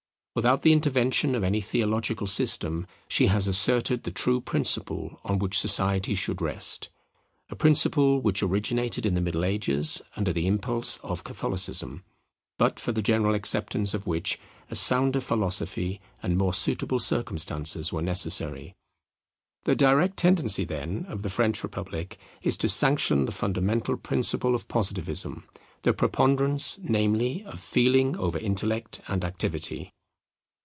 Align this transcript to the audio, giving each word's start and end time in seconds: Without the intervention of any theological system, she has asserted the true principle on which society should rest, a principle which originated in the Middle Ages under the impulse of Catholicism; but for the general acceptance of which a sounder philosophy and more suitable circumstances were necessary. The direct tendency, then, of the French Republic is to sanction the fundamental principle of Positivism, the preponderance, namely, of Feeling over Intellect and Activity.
Without 0.33 0.61
the 0.61 0.71
intervention 0.71 1.35
of 1.35 1.43
any 1.43 1.59
theological 1.59 2.25
system, 2.25 2.87
she 3.09 3.27
has 3.27 3.49
asserted 3.49 4.03
the 4.03 4.11
true 4.13 4.39
principle 4.39 5.19
on 5.25 5.39
which 5.39 5.59
society 5.59 6.15
should 6.15 6.41
rest, 6.41 6.89
a 7.49 7.55
principle 7.57 8.21
which 8.21 8.41
originated 8.41 9.05
in 9.05 9.13
the 9.13 9.19
Middle 9.19 9.43
Ages 9.43 10.01
under 10.15 10.31
the 10.31 10.47
impulse 10.47 10.95
of 11.03 11.25
Catholicism; 11.25 12.05
but 12.57 12.79
for 12.79 12.93
the 12.93 13.01
general 13.01 13.35
acceptance 13.35 13.93
of 13.93 14.07
which 14.07 14.39
a 14.69 14.75
sounder 14.75 15.19
philosophy 15.19 15.99
and 16.23 16.37
more 16.37 16.53
suitable 16.53 16.99
circumstances 17.01 17.91
were 17.91 18.01
necessary. 18.01 18.73
The 19.65 19.75
direct 19.75 20.15
tendency, 20.15 20.63
then, 20.63 21.05
of 21.09 21.23
the 21.23 21.29
French 21.29 21.61
Republic 21.61 22.17
is 22.41 22.55
to 22.59 22.69
sanction 22.69 23.25
the 23.25 23.33
fundamental 23.33 23.97
principle 23.97 24.55
of 24.55 24.69
Positivism, 24.69 25.43
the 25.81 25.91
preponderance, 25.91 26.79
namely, 26.81 27.43
of 27.43 27.59
Feeling 27.59 28.15
over 28.15 28.39
Intellect 28.39 29.01
and 29.09 29.25
Activity. 29.25 29.91